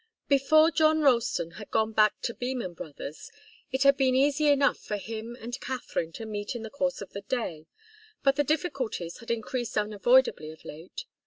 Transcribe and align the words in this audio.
Before 0.27 0.71
John 0.71 1.01
Ralston 1.01 1.51
had 1.61 1.69
gone 1.69 1.91
back 1.91 2.21
to 2.23 2.33
Beman 2.33 2.73
Brothers', 2.73 3.29
it 3.71 3.83
had 3.83 3.97
been 3.97 4.15
easy 4.15 4.47
enough 4.47 4.79
for 4.79 4.97
him 4.97 5.37
and 5.39 5.59
Katharine 5.61 6.11
to 6.13 6.25
meet 6.25 6.55
in 6.55 6.63
the 6.63 6.71
course 6.71 7.01
of 7.01 7.11
the 7.11 7.21
day, 7.21 7.67
but 8.23 8.35
the 8.35 8.43
difficulties 8.43 9.17
had 9.19 9.29
increased 9.29 9.77
unavoidably 9.77 10.49
of 10.49 10.65
late. 10.65 11.05